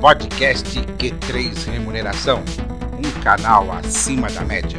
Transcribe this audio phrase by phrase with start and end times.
[0.00, 2.44] Podcast Q3 Remuneração,
[2.98, 4.78] um canal acima da média.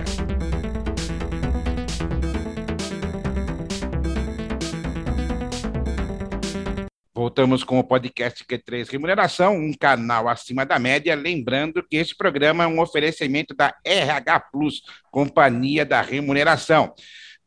[7.13, 11.15] Voltamos com o podcast Q3 Remuneração, um canal acima da média.
[11.15, 16.93] Lembrando que esse programa é um oferecimento da RH Plus, Companhia da Remuneração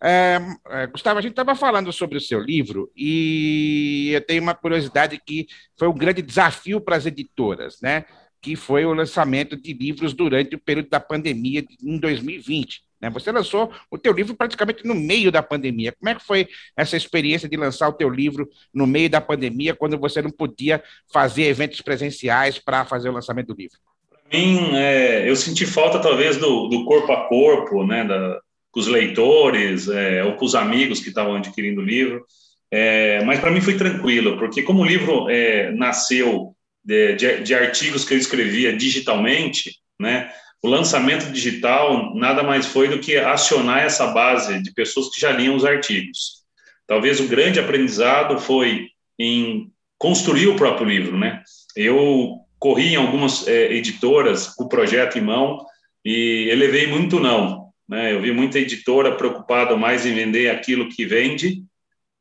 [0.00, 0.38] É,
[0.68, 5.18] é, Gustavo, a gente estava falando sobre o seu livro e eu tenho uma curiosidade
[5.18, 8.04] que foi um grande desafio para as editoras, né?
[8.40, 12.82] Que foi o lançamento de livros durante o período da pandemia em 2020.
[13.00, 13.10] Né?
[13.10, 15.92] Você lançou o teu livro praticamente no meio da pandemia.
[15.92, 19.74] Como é que foi essa experiência de lançar o teu livro no meio da pandemia,
[19.74, 20.82] quando você não podia
[21.12, 23.78] fazer eventos presenciais para fazer o lançamento do livro?
[24.10, 28.80] Para mim, é, eu senti falta talvez do, do corpo a corpo, né, da, com
[28.80, 32.24] os leitores é, ou com os amigos que estavam adquirindo o livro.
[32.70, 37.54] É, mas para mim foi tranquilo, porque como o livro é, nasceu de, de, de
[37.54, 40.30] artigos que eu escrevia digitalmente, né,
[40.62, 45.30] o lançamento digital nada mais foi do que acionar essa base de pessoas que já
[45.30, 46.38] liam os artigos.
[46.86, 51.42] Talvez o grande aprendizado foi em construir o próprio livro, né?
[51.76, 55.64] Eu corri em algumas é, editoras com o projeto em mão
[56.04, 58.12] e elevei muito não, né?
[58.12, 61.62] Eu vi muita editora preocupada mais em vender aquilo que vende,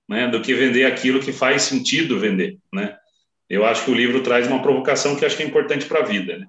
[0.07, 2.95] né, do que vender aquilo que faz sentido vender, né?
[3.49, 6.05] Eu acho que o livro traz uma provocação que acho que é importante para a
[6.05, 6.47] vida, né?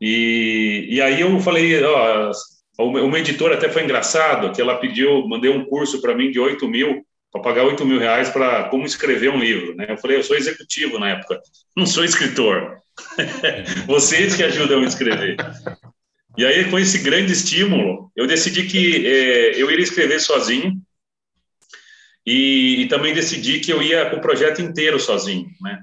[0.00, 2.30] E, e aí eu falei, ó,
[2.78, 6.68] uma editora até foi engraçado, que ela pediu, mandei um curso para mim de 8
[6.68, 9.86] mil, para pagar 8 mil reais para como escrever um livro, né?
[9.88, 11.40] Eu falei, eu sou executivo na época,
[11.76, 12.78] não sou escritor.
[13.86, 15.36] Vocês que ajudam a escrever.
[16.36, 20.74] E aí, com esse grande estímulo, eu decidi que é, eu iria escrever sozinho
[22.26, 25.78] e, e, também decidi que eu ia com o projeto inteiro sozinho, né?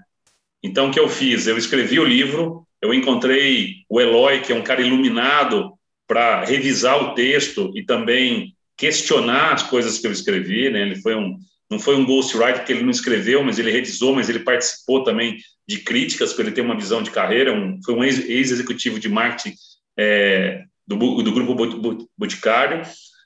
[0.64, 1.46] Então, o que eu fiz?
[1.46, 5.74] Eu escrevi o livro, eu encontrei o Eloy, que é um cara iluminado,
[6.08, 10.70] para revisar o texto e também questionar as coisas que eu escrevi.
[10.70, 10.82] Né?
[10.82, 11.38] Ele foi um,
[11.70, 15.38] não foi um ghostwriter que ele não escreveu, mas ele revisou, mas ele participou também
[15.68, 17.54] de críticas, porque ele tem uma visão de carreira.
[17.54, 19.56] Um, foi um ex-executivo de marketing
[19.98, 22.84] é, do, do grupo Boticário.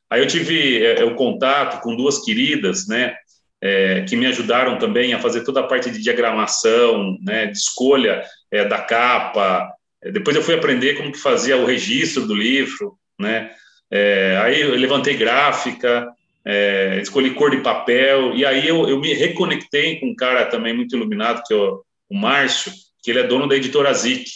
[0.09, 3.15] Aí eu tive é, o contato com duas queridas, né,
[3.61, 8.23] é, que me ajudaram também a fazer toda a parte de diagramação, né, de escolha
[8.51, 9.71] é, da capa.
[10.01, 13.51] É, depois eu fui aprender como que fazia o registro do livro, né?
[13.89, 16.07] É, aí eu levantei gráfica,
[16.45, 20.73] é, escolhi cor de papel, e aí eu, eu, me reconectei com um cara também
[20.73, 24.29] muito iluminado, que é o, o Márcio, que ele é dono da editora Zic,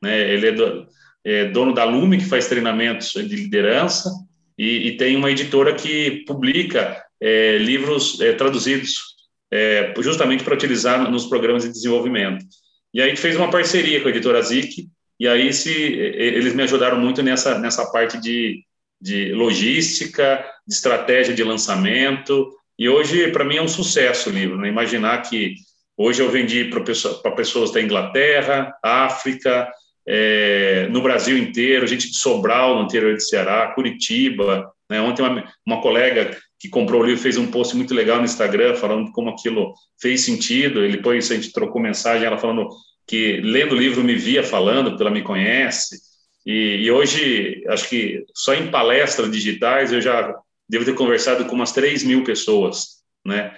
[0.00, 0.30] né?
[0.30, 0.86] Ele é, do,
[1.24, 4.10] é dono da Lume, que faz treinamentos de liderança,
[4.56, 9.14] e, e tem uma editora que publica é, livros é, traduzidos
[9.52, 12.44] é, justamente para utilizar nos programas de desenvolvimento.
[12.92, 14.88] E aí a gente fez uma parceria com a editora Zic,
[15.18, 18.62] e aí se, eles me ajudaram muito nessa, nessa parte de,
[19.00, 24.58] de logística, de estratégia de lançamento, e hoje, para mim, é um sucesso o livro.
[24.58, 24.68] Né?
[24.68, 25.54] Imaginar que
[25.96, 29.70] hoje eu vendi para pessoas da Inglaterra, África,
[30.06, 34.70] é, no Brasil inteiro, gente de Sobral, no interior de Ceará, Curitiba.
[34.90, 35.00] Né?
[35.00, 38.74] Ontem, uma, uma colega que comprou o livro fez um post muito legal no Instagram
[38.74, 40.82] falando como aquilo fez sentido.
[40.82, 42.66] Ele depois a gente trocou mensagem, ela falando
[43.06, 46.00] que lendo o livro me via falando, porque ela me conhece.
[46.46, 50.34] E, e, hoje, acho que só em palestras digitais eu já
[50.66, 53.54] devo ter conversado com umas 3 mil pessoas, né?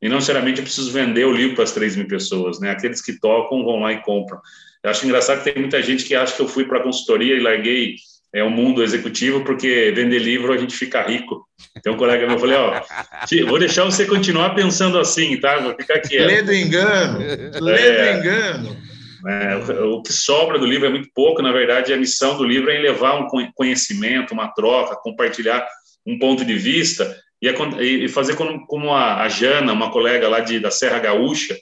[0.00, 2.70] E não necessariamente eu preciso vender o livro para as 3 mil pessoas, né?
[2.70, 4.40] Aqueles que tocam vão lá e compram.
[4.84, 7.34] Eu acho engraçado que tem muita gente que acha que eu fui para a consultoria
[7.34, 7.96] e larguei
[8.34, 11.46] é o mundo executivo, porque vender livro a gente fica rico.
[11.76, 12.80] Então, um colega meu falei, ó,
[13.46, 15.58] vou deixar você continuar pensando assim, tá?
[15.58, 16.26] Vou ficar quieto.
[16.26, 17.18] Lê do engano,
[17.60, 18.76] lê é, engano.
[19.26, 22.70] É, o que sobra do livro é muito pouco, na verdade, a missão do livro
[22.70, 25.66] é levar um conhecimento, uma troca, compartilhar
[26.06, 30.70] um ponto de vista e, fazer como, como a, Jana, uma colega lá de, da
[30.70, 31.56] Serra Gaúcha,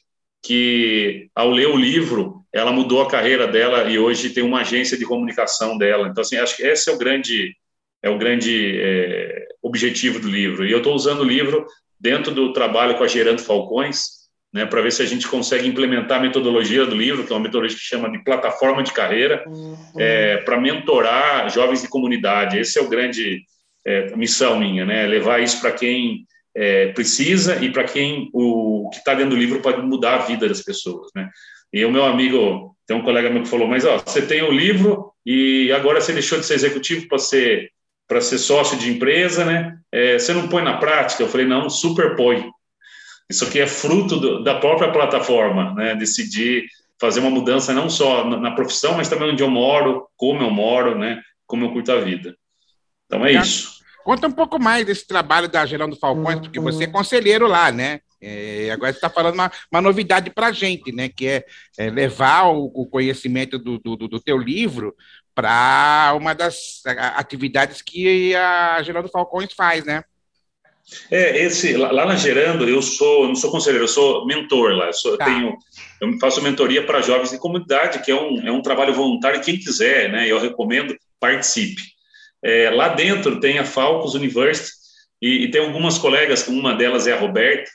[0.44, 4.96] que ao ler o livro, ela mudou a carreira dela e hoje tem uma agência
[4.96, 6.06] de comunicação dela.
[6.06, 7.56] Então, assim, acho que esse é o grande,
[8.02, 10.66] é o grande é, objetivo do livro.
[10.66, 11.66] E eu estou usando o livro
[11.98, 16.18] dentro do trabalho com a Gerando Falcões, né, para ver se a gente consegue implementar
[16.18, 19.76] a metodologia do livro, que é uma metodologia que chama de plataforma de carreira, uhum.
[19.98, 22.58] é, para mentorar jovens de comunidade.
[22.58, 23.42] Esse é o grande
[23.84, 28.98] é, missão minha, né, levar isso para quem é, precisa e para quem o que
[28.98, 31.28] está dentro do livro pode mudar a vida das pessoas, né?
[31.72, 34.52] E o meu amigo, tem um colega meu que falou, mas ó, você tem o
[34.52, 37.70] livro e agora você deixou de ser executivo para ser
[38.06, 39.78] para ser sócio de empresa, né?
[39.90, 41.22] É, você não põe na prática?
[41.22, 42.50] Eu falei, não, super põe.
[43.30, 45.94] Isso aqui é fruto do, da própria plataforma, né?
[45.94, 46.66] Decidir
[47.00, 50.50] fazer uma mudança não só na, na, profissão, mas também onde eu moro, como eu
[50.50, 51.22] moro, né?
[51.46, 52.36] Como eu curto a vida.
[53.06, 53.74] Então é isso.
[54.04, 58.00] Conta um pouco mais desse trabalho da Geraldo Falcões, porque você é conselheiro lá, né?
[58.20, 61.08] É, agora você está falando uma, uma novidade para a gente, né?
[61.08, 61.44] Que é,
[61.78, 64.94] é levar o, o conhecimento do, do, do, teu livro
[65.34, 66.82] para uma das
[67.16, 70.04] atividades que a Geraldo Falcões faz, né?
[71.10, 74.86] É, esse lá na Gerando, eu sou não sou conselheiro, eu sou mentor lá.
[74.88, 75.26] Eu, sou, tá.
[75.26, 75.58] eu tenho,
[76.02, 79.40] eu faço mentoria para jovens de comunidade, que é um, é um trabalho voluntário.
[79.40, 80.28] Quem quiser, né?
[80.28, 81.93] Eu recomendo participe.
[82.44, 84.70] É, lá dentro tem a Falcos University
[85.20, 87.70] e, e, tem algumas colegas, uma delas é a Roberta,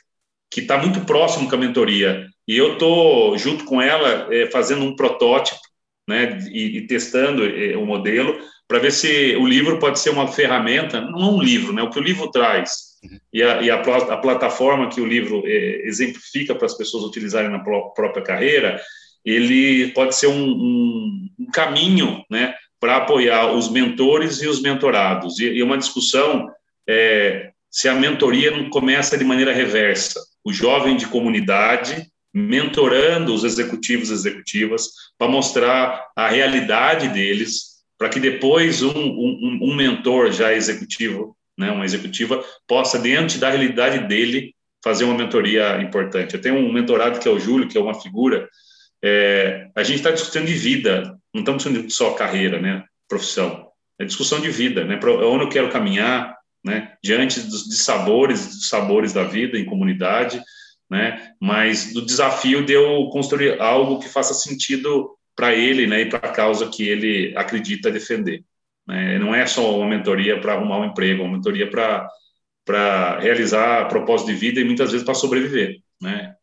[0.50, 2.26] que está muito próximo com a mentoria.
[2.46, 5.60] E eu estou junto com ela é, fazendo um protótipo,
[6.08, 6.38] né?
[6.50, 8.38] E, e testando é, o modelo
[8.68, 11.82] para ver se o livro pode ser uma ferramenta, não um livro, né?
[11.82, 13.18] O que o livro traz Uhum.
[13.32, 17.50] E, a, e a, a, plataforma que o livro é, exemplifica para as pessoas utilizarem
[17.50, 18.80] na própria carreira,
[19.24, 25.38] ele pode ser um, um, um caminho né, para apoiar os mentores e os mentorados.
[25.38, 26.50] E, e uma discussão
[26.88, 30.20] é, se a mentoria não começa de maneira reversa.
[30.42, 34.88] O jovem de comunidade mentorando os executivos e executivas
[35.18, 41.70] para mostrar a realidade deles, para que depois um, um, um mentor já executivo né,
[41.70, 46.34] uma executiva, possa, diante da realidade dele, fazer uma mentoria importante.
[46.34, 48.48] Eu tenho um mentorado que é o Júlio, que é uma figura.
[49.02, 53.68] É, a gente está discutindo de vida, não estamos discutindo só carreira, né, profissão.
[53.98, 58.46] É discussão de vida, né, para onde eu quero caminhar, né, diante dos de sabores,
[58.46, 60.40] dos sabores da vida em comunidade,
[60.90, 66.06] né, mas do desafio de eu construir algo que faça sentido para ele, né, e
[66.06, 68.44] para a causa que ele acredita defender.
[68.86, 69.18] Né?
[69.18, 74.26] Não é só uma mentoria para arrumar um emprego, é uma mentoria para realizar propósito
[74.26, 75.80] de vida e muitas vezes para sobreviver.
[76.02, 76.34] Né?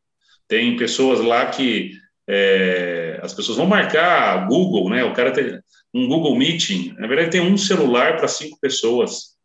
[0.47, 1.91] Tem pessoas lá que
[2.27, 5.03] é, as pessoas vão marcar Google, né?
[5.03, 5.59] O cara tem
[5.93, 9.35] um Google Meeting, na verdade tem um celular para cinco pessoas,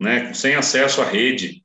[0.00, 0.32] né?
[0.32, 1.62] Sem acesso à rede.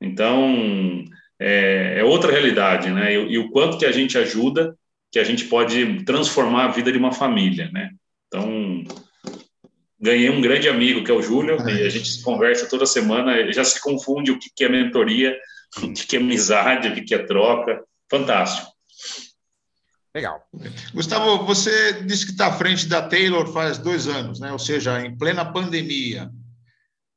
[0.00, 1.04] Então
[1.40, 3.14] é, é outra realidade, né?
[3.14, 4.76] E, e, o quanto que a gente ajuda,
[5.10, 7.90] que a gente pode transformar a vida de uma família, né?
[8.26, 8.84] Então
[10.00, 13.62] ganhei um grande amigo, que é o Júlio, e a gente conversa toda semana, já
[13.62, 15.38] se confunde o que é mentoria,
[15.80, 17.84] o que é amizade, o que é troca.
[18.10, 18.71] Fantástico.
[20.14, 20.46] Legal.
[20.92, 24.52] Gustavo, você disse que está à frente da Taylor faz dois anos, né?
[24.52, 26.30] ou seja, em plena pandemia.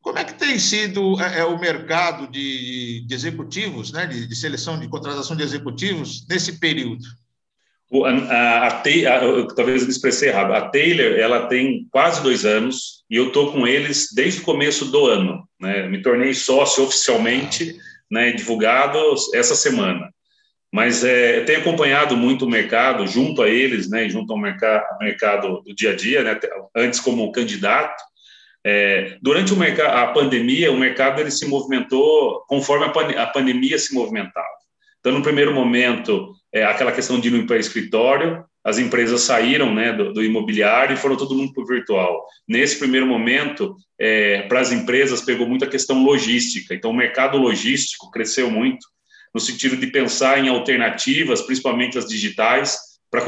[0.01, 4.05] Como é que tem sido é, é o mercado de, de executivos, né?
[4.05, 7.03] de, de seleção, de contratação de executivos nesse período?
[7.91, 10.53] A, a, a, a, talvez eu me expressei errado.
[10.53, 14.85] A Taylor, ela tem quase dois anos e eu estou com eles desde o começo
[14.85, 15.45] do ano.
[15.59, 15.87] Né?
[15.89, 17.75] Me tornei sócio oficialmente,
[18.09, 18.97] né, divulgado
[19.33, 20.14] essa semana.
[20.75, 24.83] Mas é, eu tenho acompanhado muito o mercado junto a eles, né, junto ao mercado,
[24.99, 26.37] mercado do dia a dia, né,
[26.75, 28.03] antes como candidato.
[28.61, 33.79] É, durante o a pandemia, o mercado ele se movimentou conforme a, pan, a pandemia
[33.79, 34.45] se movimentava.
[34.99, 39.93] Então, no primeiro momento, é, aquela questão de ir para escritório, as empresas saíram né,
[39.93, 42.25] do, do, imobiliário e foram todo mundo para o virtual.
[42.45, 46.75] Nesse primeiro momento, é, para as empresas, pegou muito a questão logística.
[46.75, 48.85] Então, o mercado logístico cresceu muito,
[49.35, 52.79] no sentido de pensar em alternativas, principalmente as digitais,
[53.11, 53.21] para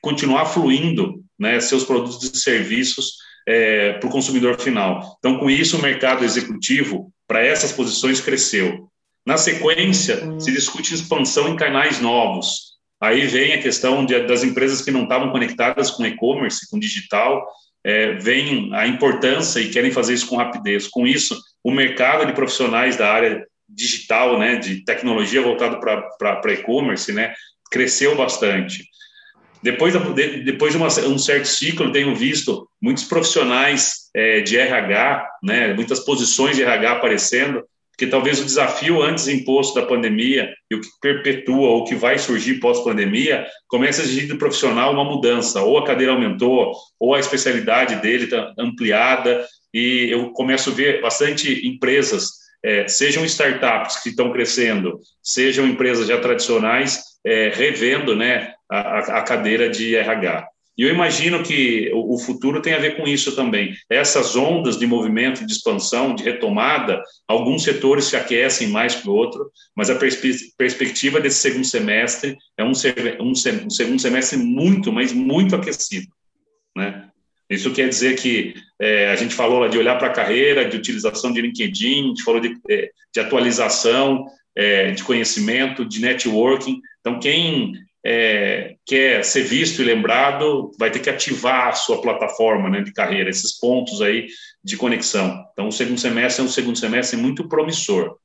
[0.00, 5.14] continuar fluindo né, seus produtos e serviços é, para o consumidor final.
[5.18, 8.88] Então, com isso, o mercado executivo, para essas posições, cresceu.
[9.26, 10.40] Na sequência, uhum.
[10.40, 12.76] se discute expansão em canais novos.
[12.98, 17.46] Aí vem a questão de, das empresas que não estavam conectadas com e-commerce, com digital,
[17.84, 20.88] é, vem a importância e querem fazer isso com rapidez.
[20.88, 27.12] Com isso, o mercado de profissionais da área digital, né, de tecnologia voltado para e-commerce,
[27.12, 27.34] né,
[27.70, 28.84] cresceu bastante.
[29.62, 35.28] Depois, de, depois de uma, um certo ciclo, tenho visto muitos profissionais é, de RH,
[35.42, 40.74] né, muitas posições de RH aparecendo, porque talvez o desafio antes imposto da pandemia e
[40.74, 45.62] o que perpetua ou que vai surgir pós-pandemia comece a exigir do profissional uma mudança,
[45.62, 51.00] ou a cadeira aumentou, ou a especialidade dele está ampliada, e eu começo a ver
[51.00, 58.52] bastante empresas, é, sejam startups que estão crescendo, sejam empresas já tradicionais, é, revendo né,
[58.70, 60.46] a, a cadeira de RH.
[60.78, 63.74] E eu imagino que o futuro tem a ver com isso também.
[63.88, 69.12] Essas ondas de movimento, de expansão, de retomada, alguns setores se aquecem mais que o
[69.12, 72.72] outro, mas a perspe perspectiva desse segundo semestre é um,
[73.20, 76.08] um, um segundo semestre muito, mas muito aquecido,
[76.76, 77.08] né?
[77.48, 81.32] Isso quer dizer que é, a gente falou de olhar para a carreira, de utilização
[81.32, 86.80] de LinkedIn, a gente falou de, é, de atualização, é, de conhecimento, de networking.
[87.00, 87.74] Então, quem
[88.04, 92.92] é, quer ser visto e lembrado vai ter que ativar a sua plataforma né, de
[92.92, 94.26] carreira, esses pontos aí
[94.62, 95.44] de conexão.
[95.52, 98.16] Então, o segundo semestre é um segundo semestre muito promissor.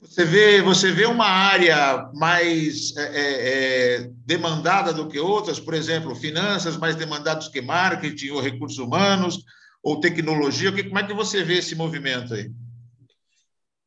[0.00, 5.74] Você vê, você vê uma área mais é, é, é, demandada do que outras, por
[5.74, 9.42] exemplo, finanças mais demandadas que marketing, ou recursos humanos,
[9.82, 10.70] ou tecnologia.
[10.70, 12.50] Como é que você vê esse movimento aí?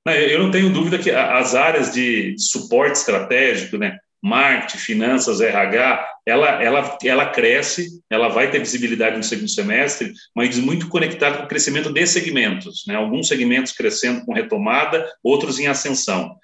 [0.08, 6.62] Eu não tenho dúvida que as áreas de suporte estratégico, né, marketing, finanças, RH, ela,
[6.62, 11.48] ela, ela cresce, ela vai ter visibilidade no segundo semestre, mas muito conectado com o
[11.48, 12.96] crescimento de segmentos, né?
[12.96, 16.36] alguns segmentos crescendo com retomada, outros em ascensão.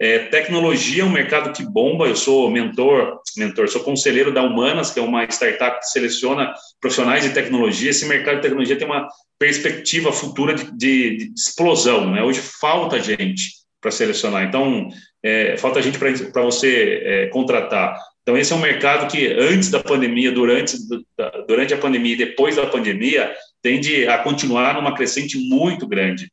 [0.00, 4.90] É, tecnologia é um mercado que bomba, eu sou mentor, mentor, sou conselheiro da Humanas,
[4.90, 9.08] que é uma startup que seleciona profissionais de tecnologia, esse mercado de tecnologia tem uma
[9.38, 12.22] perspectiva futura de, de, de explosão, né?
[12.22, 14.88] hoje falta gente para selecionar, então
[15.22, 17.98] é, falta gente para você é, contratar.
[18.22, 20.78] Então, esse é um mercado que, antes da pandemia, durante,
[21.46, 23.30] durante a pandemia e depois da pandemia,
[23.62, 26.32] tende a continuar numa crescente muito grande.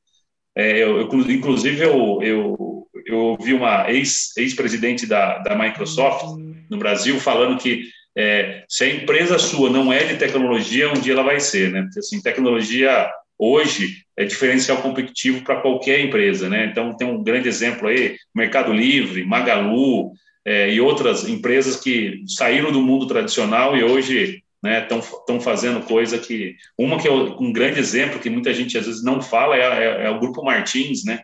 [0.56, 6.24] É, eu, eu, inclusive, eu, eu, eu ouvi uma ex-presidente ex da, da Microsoft
[6.70, 7.84] no Brasil falando que
[8.18, 11.82] é, se a empresa sua não é de tecnologia, um dia ela vai ser, né?
[11.82, 16.68] Porque, assim, tecnologia hoje é diferencial competitivo para qualquer empresa, né?
[16.68, 20.12] Então tem um grande exemplo aí, Mercado Livre, Magalu
[20.46, 26.20] é, e outras empresas que saíram do mundo tradicional e hoje estão né, fazendo coisa
[26.20, 29.62] que uma que é um grande exemplo que muita gente às vezes não fala é,
[29.62, 31.20] é, é o grupo Martins, né?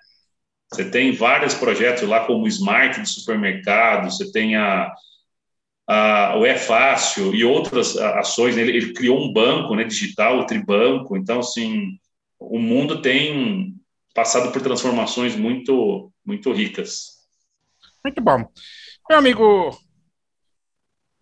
[0.74, 4.91] Você tem vários projetos lá como o Smart de supermercado, você tem a,
[6.36, 8.55] o É Fácil e outras ações.
[8.55, 8.63] Né?
[8.63, 11.15] Ele, ele, criou um banco né, digital, o Tribanco.
[11.15, 11.97] Então, assim,
[12.39, 13.75] o mundo tem
[14.13, 17.17] passado por transformações muito, muito ricas.
[18.03, 18.50] Muito bom.
[19.10, 19.77] Meu amigo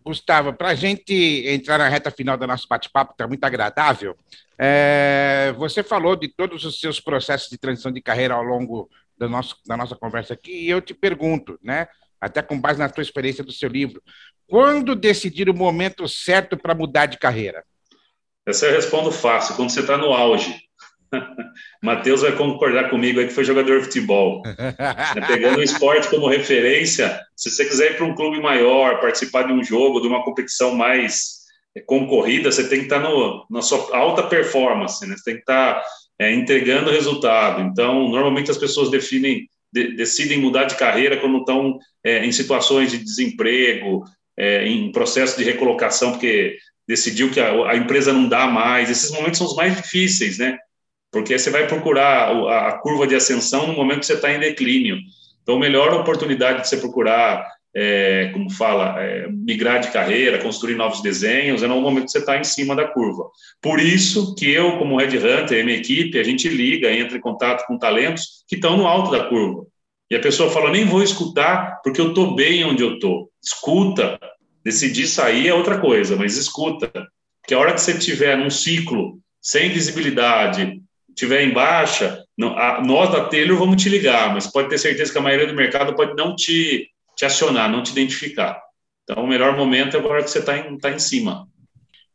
[0.06, 1.12] Gustavo, para a gente
[1.46, 4.16] entrar na reta final do nosso bate-papo, que está muito agradável,
[4.56, 9.28] é, você falou de todos os seus processos de transição de carreira ao longo do
[9.28, 11.88] nosso, da nossa conversa aqui, e eu te pergunto, né,
[12.20, 14.00] até com base na tua experiência do seu livro,
[14.46, 17.64] quando decidir o momento certo para mudar de carreira?
[18.46, 20.65] Essa eu respondo fácil, quando você está no auge.
[21.82, 24.42] Matheus vai concordar comigo aí que foi jogador de futebol.
[25.26, 29.52] Pegando o esporte como referência, se você quiser ir para um clube maior, participar de
[29.52, 31.36] um jogo, de uma competição mais
[31.86, 35.14] concorrida, você tem que estar no, na sua alta performance, né?
[35.16, 35.82] Você tem que estar
[36.18, 37.62] é, entregando resultado.
[37.62, 42.90] Então, normalmente as pessoas definem, de, decidem mudar de carreira quando estão é, em situações
[42.90, 44.04] de desemprego,
[44.38, 48.90] é, em processo de recolocação, porque decidiu que a, a empresa não dá mais.
[48.90, 50.58] Esses momentos são os mais difíceis, né?
[51.16, 52.30] Porque você vai procurar
[52.68, 54.98] a curva de ascensão no momento que você está em declínio.
[55.42, 57.42] Então, a melhor oportunidade de você procurar,
[57.74, 62.18] é, como fala, é, migrar de carreira, construir novos desenhos, é no momento que você
[62.18, 63.30] está em cima da curva.
[63.62, 67.20] Por isso que eu, como Red Hunter, e minha equipe, a gente liga, entra em
[67.22, 69.64] contato com talentos que estão no alto da curva.
[70.10, 73.30] E a pessoa fala, nem vou escutar, porque eu estou bem onde eu estou.
[73.42, 74.20] Escuta.
[74.62, 76.92] Decidir sair é outra coisa, mas escuta.
[77.40, 80.82] Porque a hora que você estiver num ciclo sem visibilidade,
[81.16, 85.10] tiver em baixa, não, a, nós da Taylor vamos te ligar, mas pode ter certeza
[85.10, 88.60] que a maioria do mercado pode não te, te acionar, não te identificar.
[89.02, 91.48] Então, o melhor momento é agora que você está em, tá em cima.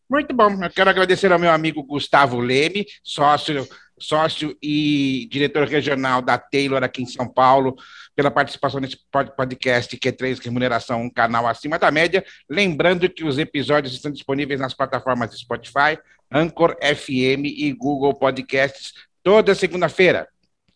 [0.10, 0.64] Muito bom.
[0.64, 3.68] Eu quero agradecer ao meu amigo Gustavo Leme, sócio,
[3.98, 7.76] sócio e diretor regional da Taylor aqui em São Paulo,
[8.16, 8.98] pela participação nesse
[9.36, 12.24] podcast Q3 Remuneração, um canal acima da média.
[12.50, 15.98] Lembrando que os episódios estão disponíveis nas plataformas Spotify,
[16.32, 20.28] Anchor FM e Google Podcasts toda segunda-feira.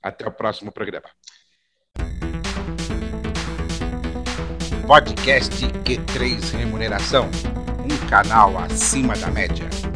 [0.02, 1.10] Até o próximo programa.
[4.86, 7.30] Podcast Q3 Remuneração,
[7.84, 9.95] um canal acima da média.